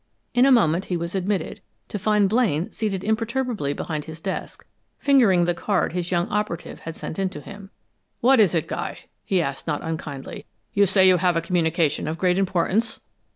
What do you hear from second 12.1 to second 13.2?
great importance."